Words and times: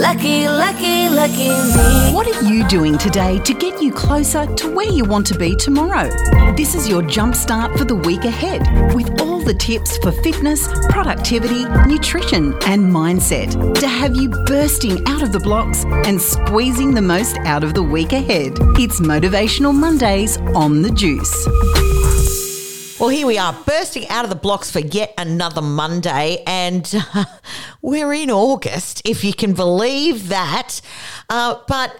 Lucky, 0.00 0.48
lucky, 0.48 1.10
lucky 1.10 1.50
me. 1.50 2.14
What 2.14 2.26
are 2.26 2.42
you 2.42 2.66
doing 2.68 2.96
today 2.96 3.38
to 3.40 3.52
get 3.52 3.82
you 3.82 3.92
closer 3.92 4.46
to 4.46 4.74
where 4.74 4.88
you 4.88 5.04
want 5.04 5.26
to 5.26 5.38
be 5.38 5.54
tomorrow? 5.54 6.08
This 6.56 6.74
is 6.74 6.88
your 6.88 7.02
jumpstart 7.02 7.76
for 7.76 7.84
the 7.84 7.96
week 7.96 8.24
ahead 8.24 8.62
with 8.94 9.20
all 9.20 9.40
the 9.40 9.52
tips 9.52 9.98
for 9.98 10.10
fitness, 10.10 10.68
productivity, 10.88 11.66
nutrition, 11.86 12.54
and 12.64 12.90
mindset 12.90 13.78
to 13.78 13.86
have 13.86 14.16
you 14.16 14.30
bursting 14.46 15.06
out 15.06 15.22
of 15.22 15.32
the 15.32 15.40
blocks 15.40 15.84
and 16.06 16.18
squeezing 16.18 16.94
the 16.94 17.02
most 17.02 17.36
out 17.40 17.62
of 17.62 17.74
the 17.74 17.82
week 17.82 18.14
ahead. 18.14 18.56
It's 18.78 19.00
Motivational 19.00 19.74
Mondays 19.74 20.38
on 20.54 20.80
the 20.80 20.90
Juice. 20.92 21.89
Well, 23.00 23.08
here 23.08 23.26
we 23.26 23.38
are, 23.38 23.54
bursting 23.64 24.06
out 24.10 24.24
of 24.24 24.28
the 24.28 24.36
blocks 24.36 24.70
for 24.70 24.80
yet 24.80 25.14
another 25.16 25.62
Monday, 25.62 26.42
and 26.46 26.86
uh, 27.14 27.24
we're 27.82 28.12
in 28.12 28.30
August, 28.30 29.00
if 29.06 29.24
you 29.24 29.32
can 29.32 29.54
believe 29.54 30.28
that. 30.28 30.82
Uh, 31.30 31.60
but 31.66 31.98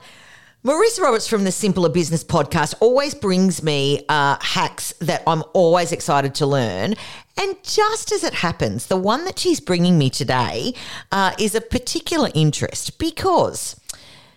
Marissa 0.63 1.01
Roberts 1.01 1.27
from 1.27 1.45
the 1.45 1.53
Simpler 1.53 1.89
Business 1.89 2.23
podcast 2.23 2.75
always 2.81 3.15
brings 3.15 3.63
me 3.63 4.05
uh, 4.11 4.37
hacks 4.43 4.93
that 5.01 5.23
I'm 5.27 5.43
always 5.55 5.91
excited 5.91 6.35
to 6.35 6.45
learn. 6.45 6.97
And 7.39 7.57
just 7.63 8.13
as 8.13 8.23
it 8.23 8.35
happens, 8.35 8.89
the 8.89 8.99
one 8.99 9.25
that 9.25 9.39
she's 9.39 9.59
bringing 9.59 9.97
me 9.97 10.11
today 10.11 10.75
uh, 11.11 11.33
is 11.39 11.55
a 11.55 11.63
particular 11.63 12.29
interest 12.35 12.99
because 12.99 13.81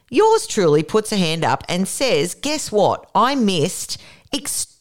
yours 0.10 0.48
truly 0.48 0.82
puts 0.82 1.12
a 1.12 1.18
hand 1.18 1.44
up 1.44 1.66
and 1.68 1.90
says, 1.90 2.36
Guess 2.36 2.72
what? 2.72 3.12
I 3.14 3.36
missed. 3.36 4.02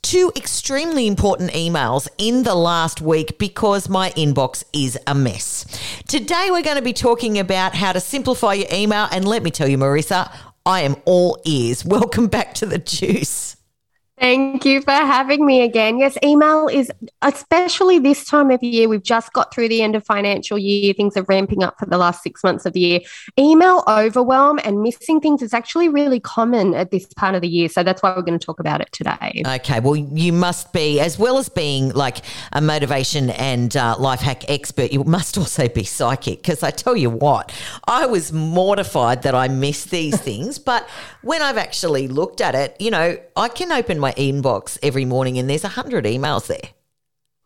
Two 0.03 0.33
extremely 0.37 1.07
important 1.07 1.53
emails 1.53 2.09
in 2.19 2.43
the 2.43 2.55
last 2.55 3.01
week 3.01 3.39
because 3.39 3.89
my 3.89 4.11
inbox 4.11 4.65
is 4.73 4.99
a 5.07 5.15
mess. 5.15 5.65
Today, 6.09 6.49
we're 6.51 6.63
going 6.63 6.77
to 6.77 6.83
be 6.83 6.93
talking 6.93 7.39
about 7.39 7.75
how 7.75 7.93
to 7.93 8.01
simplify 8.01 8.55
your 8.55 8.69
email. 8.73 9.09
And 9.11 9.27
let 9.27 9.43
me 9.43 9.51
tell 9.51 9.69
you, 9.69 9.79
Marissa, 9.79 10.35
I 10.67 10.81
am 10.83 10.97
all 11.05 11.41
ears. 11.45 11.85
Welcome 11.87 12.27
back 12.27 12.55
to 12.55 12.67
the 12.67 12.79
juice. 12.79 13.52
Thank 14.23 14.65
you 14.65 14.83
for 14.83 14.93
having 14.93 15.45
me 15.45 15.63
again. 15.63 15.99
Yes, 15.99 16.17
email 16.23 16.69
is, 16.69 16.93
especially 17.23 17.99
this 17.99 18.25
time 18.25 18.53
of 18.53 18.63
year, 18.63 18.89
we've 18.89 19.03
just 19.03 19.33
got 19.33 19.53
through 19.53 19.69
the 19.69 19.83
end 19.83 19.97
of 19.97 20.05
financial 20.05 20.57
year. 20.57 20.95
Things 20.95 21.17
are 21.17 21.25
ramping 21.25 21.65
up 21.65 21.77
for 21.77 21.87
the 21.87 21.99
last 21.99 22.23
six 22.23 22.45
months 22.45 22.65
of 22.65 22.73
the 22.73 22.79
year. 22.79 23.01
Email 23.37 23.83
overwhelm 23.89 24.61
and 24.63 24.81
missing 24.81 25.21
things 25.21 25.43
is 25.43 25.53
actually 25.53 25.89
really 25.89 26.21
common 26.21 26.73
at 26.73 26.93
this 26.93 27.07
part 27.15 27.35
of 27.35 27.41
the 27.41 27.49
year. 27.49 27.69
So 27.69 27.83
that's 27.83 28.01
why 28.01 28.15
we're 28.15 28.23
going 28.23 28.39
to 28.39 28.47
talk 28.47 28.61
about 28.61 28.81
it 28.81 28.93
today. 28.93 29.43
Okay. 29.45 29.81
Well, 29.81 29.97
you 29.97 30.33
must 30.33 30.73
be, 30.73 31.01
as 31.01 31.19
well 31.19 31.37
as 31.39 31.49
being 31.49 31.89
like 31.89 32.19
a 32.53 32.61
motivation 32.61 33.31
and 33.31 33.77
uh, 33.77 33.97
life 33.99 34.21
hack 34.21 34.49
expert, 34.49 34.93
you 34.93 35.03
must 35.03 35.37
also 35.37 35.67
be 35.67 35.83
psychic. 35.83 36.43
Because 36.43 36.63
I 36.63 36.71
tell 36.71 36.97
you 36.97 37.11
what, 37.11 37.51
I 37.89 38.07
was 38.07 38.33
mortified 38.33 39.23
that 39.23 39.35
I 39.35 39.49
missed 39.49 39.91
these 39.91 40.17
things. 40.21 40.61
But 40.61 40.89
when 41.23 41.43
I've 41.43 41.59
actually 41.59 42.07
looked 42.07 42.41
at 42.41 42.55
it, 42.55 42.77
you 42.79 42.93
know, 42.93 43.19
I 43.35 43.49
can 43.49 43.73
open 43.73 43.99
my 43.99 44.12
inbox 44.17 44.79
every 44.83 45.05
morning 45.05 45.39
and 45.39 45.49
there's 45.49 45.65
a 45.65 45.69
hundred 45.69 46.05
emails 46.05 46.47
there. 46.47 46.71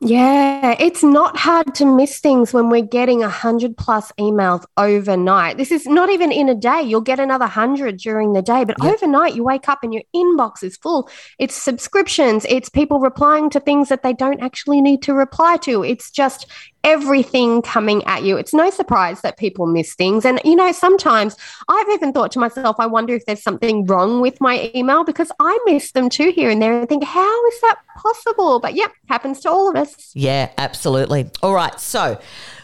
Yeah, 0.00 0.76
it's 0.78 1.02
not 1.02 1.38
hard 1.38 1.74
to 1.76 1.86
miss 1.86 2.18
things 2.18 2.52
when 2.52 2.68
we're 2.68 2.82
getting 2.82 3.22
a 3.22 3.30
hundred 3.30 3.78
plus 3.78 4.12
emails 4.20 4.62
overnight. 4.76 5.56
This 5.56 5.72
is 5.72 5.86
not 5.86 6.10
even 6.10 6.30
in 6.30 6.50
a 6.50 6.54
day. 6.54 6.82
You'll 6.82 7.00
get 7.00 7.18
another 7.18 7.46
hundred 7.46 7.96
during 7.96 8.34
the 8.34 8.42
day, 8.42 8.64
but 8.64 8.76
yep. 8.82 8.92
overnight 8.92 9.34
you 9.34 9.42
wake 9.42 9.70
up 9.70 9.78
and 9.82 9.94
your 9.94 10.02
inbox 10.14 10.62
is 10.62 10.76
full. 10.76 11.08
It's 11.38 11.54
subscriptions, 11.54 12.44
it's 12.46 12.68
people 12.68 13.00
replying 13.00 13.48
to 13.50 13.60
things 13.60 13.88
that 13.88 14.02
they 14.02 14.12
don't 14.12 14.42
actually 14.42 14.82
need 14.82 15.00
to 15.02 15.14
reply 15.14 15.56
to. 15.62 15.82
It's 15.82 16.10
just 16.10 16.46
everything 16.86 17.62
coming 17.62 18.02
at 18.04 18.22
you. 18.22 18.36
It's 18.36 18.54
no 18.54 18.70
surprise 18.70 19.20
that 19.22 19.36
people 19.36 19.66
miss 19.66 19.94
things. 19.94 20.24
And, 20.24 20.40
you 20.44 20.54
know, 20.54 20.70
sometimes 20.70 21.36
I've 21.68 21.88
even 21.88 22.12
thought 22.12 22.30
to 22.32 22.38
myself, 22.38 22.76
I 22.78 22.86
wonder 22.86 23.12
if 23.12 23.26
there's 23.26 23.42
something 23.42 23.84
wrong 23.86 24.20
with 24.20 24.40
my 24.40 24.70
email 24.72 25.02
because 25.02 25.32
I 25.40 25.58
miss 25.66 25.90
them 25.90 26.08
too 26.08 26.30
here 26.30 26.48
and 26.48 26.62
there 26.62 26.78
and 26.78 26.88
think, 26.88 27.02
how 27.02 27.46
is 27.48 27.60
that 27.62 27.78
possible? 27.96 28.60
But 28.60 28.74
yeah, 28.74 28.86
happens 29.08 29.40
to 29.40 29.50
all 29.50 29.68
of 29.68 29.74
us. 29.76 30.12
Yeah, 30.14 30.50
absolutely. 30.56 31.28
All 31.42 31.54
right. 31.54 31.78
So 31.80 32.20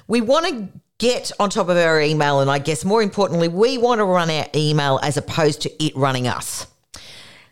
we 0.06 0.21
want 0.21 0.47
to 0.47 0.69
get 0.99 1.32
on 1.41 1.50
top 1.50 1.69
of 1.69 1.77
our 1.77 2.00
email. 2.00 2.38
And 2.38 2.49
I 2.49 2.61
guess 2.61 2.84
more 2.84 3.03
importantly, 3.03 3.49
we 3.49 3.77
want 3.77 3.99
to 3.99 4.05
run 4.05 4.31
our 4.31 4.47
email 4.55 5.00
as 5.03 5.16
opposed 5.16 5.62
to 5.62 5.84
it 5.84 5.97
running 5.97 6.28
us. 6.28 6.69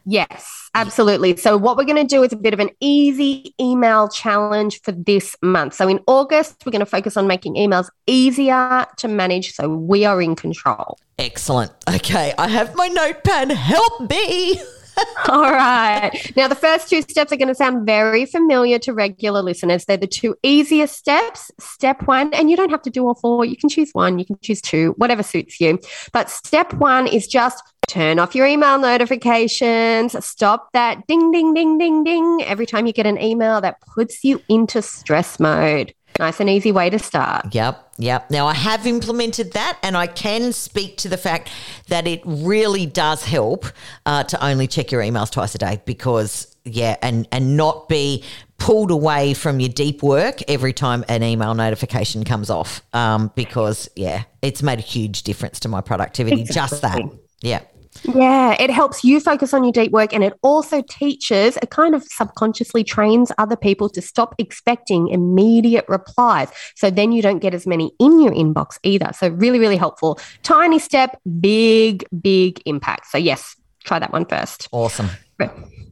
Yes, 0.07 0.71
absolutely. 0.75 1.37
So, 1.37 1.57
what 1.57 1.77
we're 1.77 1.85
going 1.85 1.97
to 1.97 2.05
do 2.05 2.23
is 2.23 2.33
a 2.33 2.37
bit 2.37 2.55
of 2.55 2.61
an 2.61 2.71
easy 2.81 3.55
email 3.61 4.09
challenge 4.09 4.81
for 4.83 4.93
this 4.93 5.37
month. 5.43 5.75
So, 5.75 5.89
in 5.89 6.01
August, 6.07 6.63
we're 6.65 6.73
going 6.73 6.81
to 6.81 6.87
focus 6.87 7.17
on 7.17 7.27
making 7.27 7.55
emails 7.55 7.89
easier 8.07 8.87
to 8.97 9.09
manage 9.09 9.53
so 9.53 9.69
we 9.69 10.05
are 10.05 10.21
in 10.23 10.37
control. 10.37 10.99
Excellent. 11.19 11.73
Okay, 11.89 12.33
I 12.39 12.49
have 12.49 12.75
my 12.75 12.89
notepad. 12.89 13.51
Help 13.53 14.09
me. 14.09 14.61
All 15.29 15.53
right. 15.53 16.11
Now, 16.37 16.49
the 16.49 16.55
first 16.55 16.89
two 16.89 17.03
steps 17.03 17.33
are 17.33 17.37
going 17.37 17.49
to 17.49 17.55
sound 17.55 17.87
very 17.87 18.27
familiar 18.27 18.79
to 18.81 18.93
regular 18.93 19.43
listeners. 19.43 19.85
They're 19.85 19.97
the 19.97 20.07
two 20.07 20.37
easiest 20.43 20.97
steps. 20.97 21.51
Step 21.59 22.07
one, 22.07 22.33
and 22.35 22.51
you 22.51 22.57
don't 22.57 22.71
have 22.71 22.83
to 22.83 22.91
do 22.91 23.07
all 23.07 23.15
four. 23.15 23.45
You 23.45 23.57
can 23.57 23.69
choose 23.69 23.91
one, 23.93 24.19
you 24.19 24.25
can 24.25 24.39
choose 24.43 24.61
two, 24.61 24.95
whatever 24.97 25.23
suits 25.23 25.61
you. 25.61 25.79
But 26.13 26.31
step 26.31 26.73
one 26.75 27.07
is 27.07 27.27
just 27.27 27.63
turn 27.91 28.21
off 28.21 28.35
your 28.35 28.47
email 28.47 28.79
notifications, 28.79 30.25
stop 30.25 30.73
that 30.73 31.07
ding, 31.09 31.33
ding, 31.33 31.53
ding, 31.55 31.77
ding, 31.77 32.05
ding 32.05 32.43
every 32.45 32.65
time 32.65 32.87
you 32.87 32.93
get 32.93 33.07
an 33.07 33.21
email 33.21 33.61
that 33.61 33.81
puts 33.81 34.23
you 34.23 34.41
into 34.49 34.81
stress 34.81 35.41
mode. 35.41 35.93
Nice 36.19 36.39
and 36.39 36.49
easy 36.49 36.71
way 36.71 36.91
to 36.91 36.99
start. 36.99 37.53
Yep, 37.53 37.95
yep. 37.99 38.31
Now 38.31 38.47
I 38.47 38.55
have 38.55 38.87
implemented 38.87 39.53
that, 39.55 39.79
and 39.83 39.97
I 39.97 40.07
can 40.07 40.53
speak 40.53 40.99
to 40.99 41.09
the 41.09 41.17
fact 41.17 41.51
that 41.89 42.07
it 42.07 42.21
really 42.25 42.87
does 42.87 43.25
help 43.25 43.67
uh, 44.07 44.25
to 44.25 44.45
only 44.45 44.67
check 44.67 44.93
your 44.93 45.03
emails 45.03 45.31
twice 45.31 45.55
a 45.55 45.59
day 45.59 45.81
because, 45.85 46.55
yeah, 46.65 46.97
and 47.03 47.27
and 47.33 47.57
not 47.57 47.89
be 47.89 48.23
pulled 48.59 48.91
away 48.91 49.35
from 49.35 49.61
your 49.61 49.71
deep 49.71 50.03
work 50.03 50.43
every 50.47 50.75
time 50.75 51.05
an 51.09 51.23
email 51.23 51.55
notification 51.55 52.25
comes 52.25 52.51
off. 52.51 52.83
Um, 52.93 53.33
because 53.35 53.89
yeah, 53.97 54.25
it's 54.43 54.63
made 54.63 54.79
a 54.79 54.83
huge 54.83 55.23
difference 55.23 55.59
to 55.61 55.69
my 55.69 55.81
productivity. 55.81 56.43
Exactly. 56.43 56.79
Just 56.79 56.83
that. 56.83 57.01
Yeah. 57.41 57.61
Yeah, 58.05 58.57
it 58.59 58.71
helps 58.71 59.05
you 59.05 59.21
focus 59.21 59.53
on 59.55 59.65
your 59.65 59.73
deep 59.73 59.93
work 59.93 60.13
and 60.13 60.25
it 60.25 60.33
also 60.43 60.83
teaches, 60.83 61.57
it 61.57 61.71
kind 61.71 61.95
of 61.95 62.03
subconsciously 62.05 62.85
trains 62.85 63.33
other 63.39 63.57
people 63.57 63.89
to 63.91 64.03
stop 64.03 64.35
expecting 64.39 65.09
immediate 65.09 65.85
replies. 65.89 66.49
So 66.77 66.91
then 66.91 67.13
you 67.13 67.23
don't 67.23 67.41
get 67.41 67.55
as 67.55 67.67
many 67.67 67.93
in 67.99 68.21
your 68.21 68.33
inbox 68.33 68.79
either. 68.83 69.11
So, 69.15 69.29
really, 69.29 69.59
really 69.59 69.77
helpful. 69.77 70.19
Tiny 70.43 70.79
step, 70.79 71.21
big, 71.41 72.05
big 72.21 72.63
impact. 72.67 73.07
So, 73.07 73.19
yes, 73.19 73.57
try 73.85 73.99
that 73.99 74.13
one 74.13 74.25
first. 74.27 74.69
Awesome. 74.73 75.11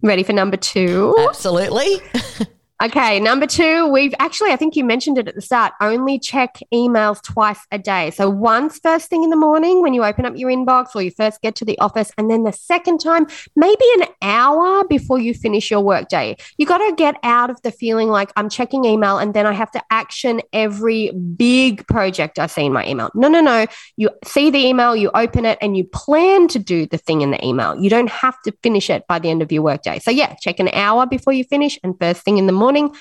Ready 0.02 0.22
for 0.22 0.32
number 0.32 0.56
two? 0.56 1.14
Absolutely. 1.28 2.00
Okay, 2.81 3.19
number 3.19 3.44
two, 3.44 3.89
we've 3.89 4.15
actually, 4.21 4.53
I 4.53 4.56
think 4.56 4.77
you 4.77 4.84
mentioned 4.84 5.19
it 5.19 5.27
at 5.27 5.34
the 5.34 5.41
start, 5.41 5.72
only 5.81 6.16
check 6.16 6.61
emails 6.72 7.21
twice 7.21 7.59
a 7.72 7.78
day. 7.78 8.12
So 8.12 8.31
once 8.31 8.78
first 8.78 9.11
thing 9.11 9.25
in 9.25 9.31
the 9.31 9.37
morning 9.37 9.83
when 9.83 9.94
you 9.94 10.05
open 10.05 10.25
up 10.25 10.37
your 10.37 10.49
inbox 10.49 10.94
or 10.94 11.03
you 11.03 11.11
first 11.11 11.43
get 11.43 11.56
to 11.56 11.65
the 11.65 11.77
office, 11.81 12.12
and 12.17 12.31
then 12.31 12.44
the 12.44 12.53
second 12.53 12.99
time, 12.99 13.27
maybe 13.56 13.84
an 13.97 14.05
hour 14.22 14.84
before 14.87 15.19
you 15.19 15.34
finish 15.34 15.72
your 15.72 15.81
workday. 15.81 16.37
You 16.56 16.67
got 16.67 16.78
to 16.78 16.94
get 16.94 17.17
out 17.25 17.50
of 17.50 17.61
the 17.62 17.72
feeling 17.72 18.11
like 18.11 18.31
I'm 18.37 18.49
checking 18.49 18.84
email 18.84 19.19
and 19.19 19.34
then 19.34 19.44
I 19.44 19.55
have 19.55 19.72
to 19.72 19.83
action 19.91 20.41
every 20.53 21.11
big 21.11 21.84
project 21.88 22.38
I 22.38 22.47
see 22.47 22.67
in 22.67 22.72
my 22.72 22.87
email. 22.87 23.11
No, 23.12 23.27
no, 23.27 23.41
no. 23.41 23.67
You 23.97 24.11
see 24.25 24.50
the 24.50 24.65
email, 24.65 24.94
you 24.94 25.11
open 25.15 25.44
it, 25.47 25.59
and 25.61 25.77
you 25.77 25.83
plan 25.83 26.47
to 26.47 26.61
do 26.61 26.87
the 26.87 26.99
thing 26.99 27.22
in 27.22 27.33
the 27.33 27.44
email. 27.44 27.75
You 27.75 27.91
don't 27.91 28.09
have 28.09 28.41
to 28.43 28.53
finish 28.62 28.88
it 28.88 29.05
by 29.09 29.19
the 29.19 29.31
end 29.31 29.43
of 29.43 29.50
your 29.50 29.62
workday. 29.62 29.99
So, 29.99 30.12
yeah, 30.12 30.37
check 30.41 30.61
an 30.61 30.69
hour 30.69 31.06
before 31.06 31.33
you 31.33 31.43
finish 31.43 31.77
and 31.83 31.99
first 31.99 32.22
thing 32.22 32.38
in 32.38 32.47
the 32.47 32.53
morning 32.53 32.68
morning. 32.69 32.95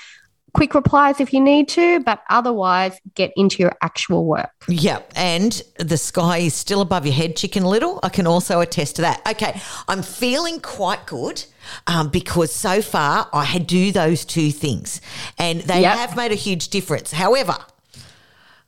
Quick 0.54 0.74
replies 0.74 1.20
if 1.20 1.34
you 1.34 1.40
need 1.40 1.68
to, 1.68 2.00
but 2.00 2.22
otherwise 2.30 2.98
get 3.14 3.30
into 3.36 3.62
your 3.62 3.72
actual 3.82 4.24
work. 4.24 4.50
Yeah. 4.66 5.02
And 5.14 5.62
the 5.78 5.98
sky 5.98 6.38
is 6.38 6.54
still 6.54 6.80
above 6.80 7.04
your 7.04 7.14
head, 7.14 7.36
Chicken 7.36 7.64
Little. 7.64 8.00
I 8.02 8.08
can 8.08 8.26
also 8.26 8.60
attest 8.60 8.96
to 8.96 9.02
that. 9.02 9.20
Okay. 9.28 9.60
I'm 9.86 10.02
feeling 10.02 10.60
quite 10.60 11.04
good. 11.04 11.44
Um, 11.86 12.08
because 12.08 12.50
so 12.50 12.80
far 12.80 13.28
I 13.30 13.44
had 13.44 13.66
do 13.66 13.92
those 13.92 14.24
two 14.24 14.50
things 14.50 15.02
and 15.36 15.60
they 15.60 15.82
yep. 15.82 15.98
have 15.98 16.16
made 16.16 16.32
a 16.32 16.40
huge 16.46 16.68
difference. 16.68 17.12
However, 17.12 17.56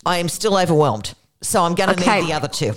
I 0.05 0.19
am 0.19 0.29
still 0.29 0.55
overwhelmed. 0.55 1.14
So 1.41 1.62
I'm 1.62 1.75
going 1.75 1.96
to 1.96 1.99
okay. 1.99 2.20
need 2.20 2.29
the 2.29 2.35
other 2.35 2.49
two. 2.49 2.75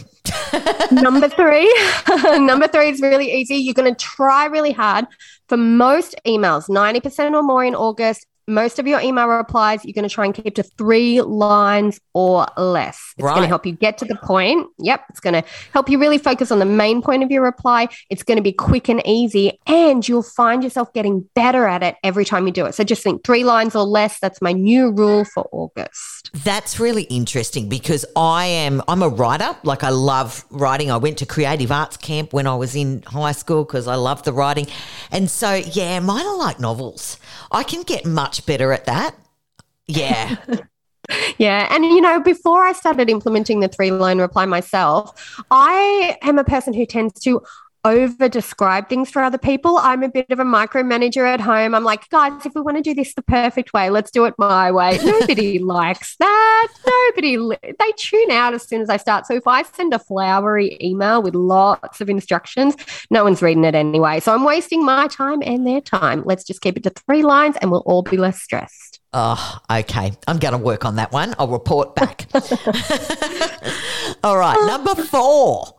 Number 0.92 1.30
three. 1.30 1.74
Number 2.40 2.68
three 2.68 2.90
is 2.90 3.02
really 3.02 3.32
easy. 3.32 3.56
You're 3.56 3.74
going 3.74 3.94
to 3.94 4.00
try 4.00 4.46
really 4.46 4.72
hard 4.72 5.06
for 5.48 5.58
most 5.58 6.16
emails, 6.26 6.70
90% 6.70 7.34
or 7.34 7.44
more 7.44 7.64
in 7.64 7.76
August. 7.76 8.26
Most 8.48 8.80
of 8.80 8.88
your 8.88 9.00
email 9.00 9.28
replies, 9.28 9.86
you're 9.86 9.94
going 9.94 10.08
to 10.08 10.14
try 10.14 10.26
and 10.26 10.34
keep 10.34 10.56
to 10.56 10.64
three 10.64 11.22
lines 11.22 12.00
or 12.14 12.46
less. 12.58 13.14
It's 13.18 13.24
right. 13.24 13.32
going 13.36 13.44
to 13.44 13.48
help 13.48 13.66
you 13.66 13.72
get 13.72 13.98
to 14.00 14.06
the 14.06 14.16
point. 14.16 14.68
Yep. 14.80 15.06
It's 15.10 15.20
going 15.20 15.34
to 15.34 15.44
help 15.72 15.90
you 15.90 16.00
really 16.00 16.18
focus 16.18 16.52
on 16.52 16.60
the 16.60 16.66
main 16.66 17.02
point 17.02 17.24
of 17.24 17.32
your 17.32 17.44
reply. 17.44 17.88
It's 18.10 18.24
going 18.24 18.38
to 18.38 18.44
be 18.44 18.52
quick 18.52 18.90
and 18.90 19.02
easy, 19.06 19.60
and 19.66 20.08
you'll 20.08 20.24
find 20.24 20.64
yourself 20.64 20.92
getting 20.94 21.22
better 21.36 21.66
at 21.68 21.84
it 21.84 21.96
every 22.04 22.26
time 22.26 22.48
you 22.48 22.54
do 22.54 22.66
it. 22.66 22.76
So 22.76 22.84
just 22.84 23.04
think 23.04 23.24
three 23.24 23.44
lines 23.44 23.76
or 23.76 23.84
less. 23.84 24.20
That's 24.20 24.42
my 24.42 24.52
new 24.52 24.92
rule 24.92 25.26
for 25.26 25.48
August. 25.52 26.32
That's 26.34 26.80
really 26.80 27.04
interesting 27.04 27.70
because 27.70 28.06
I 28.16 28.46
am 28.46 28.82
I'm 28.88 29.04
a 29.04 29.10
writer. 29.10 29.56
Like 29.64 29.84
I 29.84 29.90
love 29.90 30.46
writing. 30.50 30.92
I 30.92 30.98
went 30.98 31.18
to 31.20 31.26
creative 31.26 31.72
arts 31.72 31.98
camp 31.98 32.34
when 32.34 32.48
I 32.48 32.56
was 32.56 32.76
in 32.76 33.04
high 33.04 33.32
school 33.32 33.64
because 33.64 33.88
I 33.88 33.96
love 33.96 34.24
the 34.24 34.34
writing. 34.34 34.68
And 35.12 35.30
so 35.30 35.54
yeah, 35.54 36.00
mine 36.00 36.26
are 36.26 36.38
like 36.38 36.60
novels. 36.60 37.18
I 37.52 37.64
can 37.64 37.84
get 37.84 38.06
much 38.06 38.33
better 38.42 38.72
at 38.72 38.86
that. 38.86 39.16
Yeah. 39.88 40.36
Yeah. 41.38 41.68
And, 41.70 41.84
you 41.84 42.00
know, 42.00 42.22
before 42.22 42.64
I 42.64 42.72
started 42.72 43.10
implementing 43.10 43.60
the 43.60 43.68
three 43.68 43.92
line 43.92 44.20
reply 44.20 44.46
myself, 44.46 45.44
I 45.52 46.18
am 46.22 46.40
a 46.40 46.44
person 46.46 46.74
who 46.74 46.86
tends 46.86 47.20
to 47.24 47.42
over 47.86 48.30
describe 48.30 48.88
things 48.88 49.10
for 49.10 49.22
other 49.22 49.38
people. 49.38 49.78
I'm 49.78 50.04
a 50.04 50.10
bit 50.10 50.30
of 50.30 50.40
a 50.40 50.44
micromanager 50.44 51.28
at 51.28 51.42
home. 51.42 51.76
I'm 51.76 51.84
like, 51.84 52.10
guys, 52.10 52.46
if 52.46 52.56
we 52.56 52.62
want 52.62 52.78
to 52.78 52.84
do 52.84 52.94
this 52.94 53.14
the 53.14 53.22
perfect 53.22 53.74
way, 53.74 53.90
let's 53.90 54.10
do 54.10 54.26
it 54.26 54.34
my 54.38 54.72
way. 54.72 55.00
Nobody 55.04 55.60
likes 55.60 56.16
that. 56.18 56.68
Nobody, 56.86 57.38
li- 57.38 57.58
they 57.62 57.92
tune 57.98 58.32
out 58.32 58.54
as 58.54 58.64
soon 58.68 58.82
as 58.82 58.90
I 58.90 58.98
start. 58.98 59.26
So 59.26 59.34
if 59.34 59.46
I 59.48 59.64
send 59.64 59.94
a 59.94 60.00
flowery 60.00 60.78
email 60.82 61.22
with 61.22 61.36
lots 61.36 62.00
of 62.00 62.10
instructions, 62.10 62.76
no 63.10 63.24
one's 63.24 63.42
reading 63.42 63.66
it 63.66 63.76
anyway. 63.76 64.20
So 64.20 64.34
I'm 64.34 64.46
wasting 64.46 64.86
my 64.86 65.08
time 65.08 65.42
and 65.44 65.68
their 65.68 65.82
time. 65.82 66.24
Let's 66.26 66.44
just 66.46 66.62
keep 66.62 66.78
it 66.78 66.84
to 66.84 66.90
three 66.90 67.24
lines 67.24 67.58
and 67.62 67.70
we'll 67.70 67.84
all 67.86 68.02
be 68.02 68.18
less 68.18 68.42
stressed. 68.42 69.02
Oh, 69.12 69.60
okay. 69.70 70.14
I'm 70.28 70.40
going 70.40 70.54
to 70.54 70.58
work 70.58 70.86
on 70.86 70.96
that 70.96 71.12
one. 71.12 71.36
I'll 71.38 71.48
report 71.48 71.96
back. 71.96 72.28
All 74.24 74.38
right. 74.38 74.58
Number 74.66 74.96
four. 74.96 75.76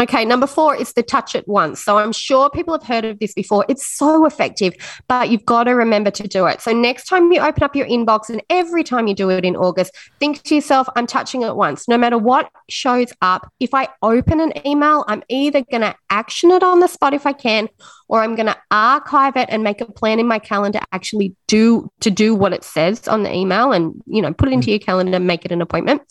Okay, 0.00 0.24
number 0.24 0.46
four 0.46 0.76
is 0.76 0.92
the 0.92 1.02
touch 1.02 1.34
it 1.34 1.48
once. 1.48 1.82
So 1.82 1.98
I'm 1.98 2.12
sure 2.12 2.48
people 2.50 2.72
have 2.72 2.84
heard 2.84 3.04
of 3.04 3.18
this 3.18 3.34
before. 3.34 3.64
It's 3.68 3.84
so 3.84 4.26
effective, 4.26 4.74
but 5.08 5.28
you've 5.28 5.44
got 5.44 5.64
to 5.64 5.72
remember 5.72 6.12
to 6.12 6.28
do 6.28 6.46
it. 6.46 6.60
So 6.60 6.72
next 6.72 7.06
time 7.06 7.32
you 7.32 7.40
open 7.40 7.64
up 7.64 7.74
your 7.74 7.86
inbox 7.88 8.28
and 8.28 8.40
every 8.48 8.84
time 8.84 9.08
you 9.08 9.14
do 9.14 9.28
it 9.30 9.44
in 9.44 9.56
August, 9.56 9.92
think 10.20 10.42
to 10.44 10.54
yourself, 10.54 10.88
I'm 10.94 11.08
touching 11.08 11.42
it 11.42 11.56
once. 11.56 11.88
No 11.88 11.98
matter 11.98 12.16
what 12.16 12.48
shows 12.68 13.12
up, 13.22 13.50
if 13.58 13.74
I 13.74 13.88
open 14.00 14.40
an 14.40 14.52
email, 14.64 15.04
I'm 15.08 15.24
either 15.28 15.62
going 15.62 15.80
to 15.80 15.96
action 16.10 16.52
it 16.52 16.62
on 16.62 16.78
the 16.78 16.86
spot 16.86 17.12
if 17.12 17.26
I 17.26 17.32
can, 17.32 17.68
or 18.08 18.22
I'm 18.22 18.34
going 18.34 18.46
to 18.46 18.56
archive 18.70 19.36
it 19.36 19.48
and 19.50 19.62
make 19.62 19.80
a 19.80 19.86
plan 19.86 20.18
in 20.18 20.26
my 20.26 20.38
calendar 20.38 20.80
actually 20.92 21.36
do 21.46 21.90
to 22.00 22.10
do 22.10 22.34
what 22.34 22.52
it 22.52 22.64
says 22.64 23.06
on 23.06 23.22
the 23.22 23.32
email 23.32 23.72
and 23.72 24.02
you 24.06 24.22
know 24.22 24.32
put 24.32 24.48
it 24.48 24.52
into 24.52 24.68
mm. 24.68 24.70
your 24.70 24.78
calendar 24.80 25.16
and 25.16 25.26
make 25.26 25.44
it 25.44 25.52
an 25.52 25.62
appointment 25.62 26.02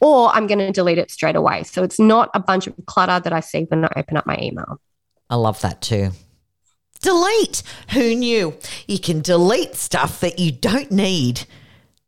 or 0.00 0.28
I'm 0.30 0.46
going 0.46 0.58
to 0.58 0.72
delete 0.72 0.98
it 0.98 1.10
straight 1.10 1.36
away 1.36 1.62
so 1.62 1.82
it's 1.82 1.98
not 1.98 2.30
a 2.34 2.40
bunch 2.40 2.66
of 2.66 2.74
clutter 2.86 3.20
that 3.20 3.32
I 3.32 3.40
see 3.40 3.64
when 3.64 3.84
I 3.84 3.92
open 3.96 4.16
up 4.16 4.26
my 4.26 4.38
email 4.40 4.80
I 5.30 5.36
love 5.36 5.60
that 5.62 5.80
too. 5.80 6.10
Delete. 7.00 7.62
Who 7.90 8.14
knew? 8.14 8.56
You 8.86 8.98
can 8.98 9.20
delete 9.20 9.74
stuff 9.74 10.20
that 10.20 10.38
you 10.38 10.52
don't 10.52 10.90
need. 10.90 11.44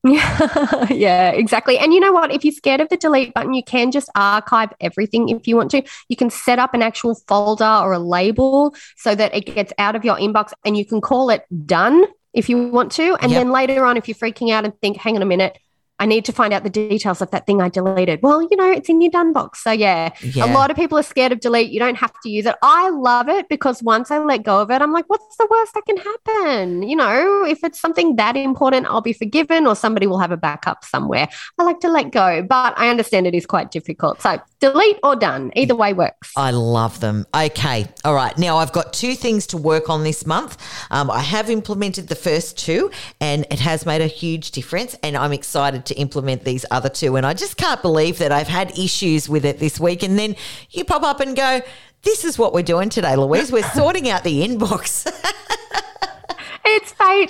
Yeah, 0.06 0.87
yeah, 0.93 1.31
exactly. 1.31 1.79
And 1.79 1.93
you 1.93 2.00
know 2.00 2.12
what? 2.12 2.32
If 2.32 2.44
you're 2.44 2.53
scared 2.53 2.81
of 2.81 2.88
the 2.88 2.97
delete 2.97 3.35
button, 3.35 3.55
you 3.55 3.62
can 3.64 3.91
just 3.91 4.08
archive 4.14 4.73
everything 4.81 5.29
if 5.31 5.49
you 5.49 5.56
want 5.56 5.70
to. 5.73 5.82
You 6.08 6.17
can 6.17 6.31
set 6.31 6.58
up 6.58 6.75
an 6.75 6.82
actual 6.82 7.14
folder 7.14 7.64
or 7.64 7.93
a 7.93 7.99
label 7.99 8.75
so 8.97 9.14
that 9.14 9.35
it 9.35 9.47
gets 9.47 9.73
out 9.79 9.97
of 9.97 10.05
your 10.05 10.17
inbox 10.17 10.53
and 10.64 10.76
you 10.76 10.85
can 10.85 11.00
call 11.00 11.31
it 11.31 11.44
done 11.67 12.05
if 12.35 12.49
you 12.49 12.69
want 12.69 12.93
to. 12.93 13.17
And 13.23 13.32
Yep. 13.32 13.41
then 13.41 13.50
later 13.50 13.85
on, 13.85 13.97
if 13.97 14.06
you're 14.08 14.14
freaking 14.14 14.53
out 14.53 14.64
and 14.64 14.79
think, 14.81 14.99
hang 14.99 15.17
on 15.17 15.23
a 15.23 15.26
minute, 15.26 15.58
I 15.98 16.06
need 16.06 16.25
to 16.26 16.32
find 16.32 16.52
out 16.52 16.62
the 16.62 16.70
details 16.70 17.22
of 17.22 17.31
that 17.31 17.46
thing 17.46 17.62
I 17.62 17.69
deleted. 17.69 18.20
Well, 18.22 18.43
you 18.43 18.56
know, 18.56 18.70
it's 18.70 18.88
in 18.88 19.00
your 19.00 19.10
done 19.10 19.32
box. 19.32 19.62
So, 19.64 19.70
yeah, 19.70 20.10
Yeah. 20.20 20.44
a 20.44 20.52
lot 20.52 20.70
of 20.70 20.76
people 20.76 20.98
are 20.98 21.02
scared 21.02 21.32
of 21.32 21.40
delete. 21.40 21.70
You 21.70 21.81
don't 21.81 21.94
have 21.96 22.12
to 22.22 22.28
use 22.28 22.44
it. 22.44 22.54
I 22.62 22.90
love 22.90 23.28
it 23.31 23.48
because 23.48 23.82
once 23.82 24.10
I 24.10 24.19
let 24.19 24.43
go 24.43 24.60
of 24.60 24.70
it, 24.70 24.82
I'm 24.82 24.93
like, 24.93 25.06
what's 25.08 25.37
the 25.37 25.48
worst 25.50 25.72
that 25.75 25.84
can 25.87 25.96
happen? 25.96 26.82
You 26.82 26.96
know, 26.96 27.44
if 27.46 27.64
it's 27.64 27.81
something 27.81 28.16
that 28.16 28.37
important, 28.37 28.87
I'll 28.87 29.00
be 29.00 29.14
forgiven 29.14 29.66
or 29.66 29.75
somebody 29.75 30.06
will 30.06 30.19
have 30.19 30.32
a 30.32 30.37
backup 30.37 30.84
somewhere. 30.84 31.28
I 31.58 31.62
like 31.62 31.81
to 31.81 31.88
let 31.88 32.12
go, 32.12 32.42
but 32.42 32.75
I 32.78 32.88
understand 32.90 33.26
it 33.26 33.34
is 33.34 33.46
quite 33.46 33.70
difficult. 33.70 34.20
So, 34.20 34.38
delete 34.60 34.99
or 35.02 35.16
done, 35.16 35.50
either 35.56 35.75
way 35.75 35.94
works. 35.94 36.32
I 36.37 36.50
love 36.50 37.00
them. 37.00 37.26
Okay. 37.34 37.87
All 38.04 38.14
right. 38.14 38.37
Now 38.37 38.58
I've 38.58 38.72
got 38.72 38.92
two 38.92 39.14
things 39.14 39.46
to 39.49 39.56
work 39.56 39.88
on 39.88 40.04
this 40.04 40.26
month. 40.26 40.58
Um, 40.90 41.10
I 41.10 41.20
have 41.20 41.49
implemented 41.49 42.08
the 42.08 42.14
first 42.14 42.58
two 42.58 42.90
and 43.20 43.46
it 43.50 43.60
has 43.60 43.87
made 43.87 44.02
a 44.02 44.06
huge 44.06 44.50
difference. 44.50 44.94
And 45.02 45.16
I'm 45.16 45.32
excited 45.32 45.86
to 45.87 45.94
implement 45.94 46.44
these 46.44 46.65
other 46.71 46.88
two. 46.88 47.17
And 47.17 47.27
I 47.27 47.35
just 47.35 47.56
can't 47.56 47.83
believe 47.83 48.19
that 48.19 48.33
I've 48.33 48.49
had 48.49 48.79
issues 48.79 49.29
with 49.29 49.44
it 49.44 49.59
this 49.59 49.81
week. 49.81 50.03
And 50.03 50.19
then 50.19 50.37
you 50.71 50.85
pop 50.85 51.03
up 51.03 51.21
and 51.21 51.37
go, 51.37 51.61
this 52.03 52.25
is 52.25 52.38
what 52.38 52.53
we're 52.53 52.62
doing 52.62 52.88
today, 52.88 53.17
Louise. 53.17 53.50
We're 53.50 53.69
sorting 53.71 54.09
out 54.09 54.23
the 54.25 54.47
inbox. 54.47 55.06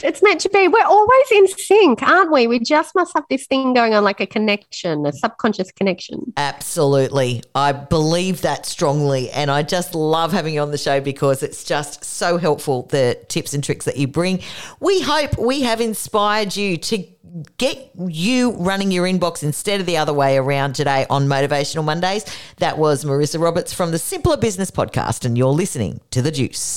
It's 0.03 0.23
meant 0.23 0.41
to 0.41 0.49
be. 0.49 0.69
We're 0.69 0.85
always 0.85 1.31
in 1.33 1.49
sync, 1.49 2.03
aren't 2.03 2.33
we? 2.33 2.47
We 2.47 2.59
just 2.59 2.95
must 2.95 3.13
have 3.15 3.25
this 3.31 3.47
thing 3.47 3.75
going 3.75 3.95
on 3.95 4.05
like 4.05 4.21
a 4.21 4.27
connection, 4.27 5.07
a 5.07 5.13
subconscious 5.13 5.71
connection. 5.73 6.33
Absolutely. 6.37 7.43
I 7.55 7.73
believe 7.73 8.43
that 8.43 8.67
strongly. 8.67 9.31
And 9.31 9.51
I 9.51 9.63
just 9.63 9.95
love 9.95 10.33
having 10.33 10.55
you 10.55 10.61
on 10.61 10.71
the 10.71 10.79
show 10.79 11.01
because 11.01 11.43
it's 11.43 11.65
just 11.65 12.05
so 12.05 12.39
helpful, 12.39 12.85
the 12.91 13.19
tips 13.29 13.55
and 13.55 13.63
tricks 13.63 13.85
that 13.85 13.97
you 13.97 14.07
bring. 14.07 14.41
We 14.81 15.01
hope 15.01 15.39
we 15.39 15.63
have 15.63 15.81
inspired 15.81 16.57
you 16.57 16.77
to 16.77 17.05
get 17.59 17.91
you 17.99 18.53
running 18.53 18.91
your 18.91 19.05
inbox 19.05 19.43
instead 19.43 19.81
of 19.81 19.87
the 19.87 19.97
other 19.97 20.13
way 20.13 20.39
around 20.39 20.75
today 20.75 21.07
on 21.11 21.29
Motivational 21.29 21.85
Mondays. 21.85 22.25
That 22.59 22.79
was 22.79 23.05
Marissa 23.05 23.41
Roberts 23.41 23.75
from 23.75 23.91
the 23.91 23.99
Simpler 23.99 24.37
Business 24.37 24.71
Podcast, 24.71 25.25
and 25.25 25.37
you're 25.37 25.49
listening 25.49 26.01
to 26.13 26.23
The 26.23 26.31
Juice. 26.31 26.75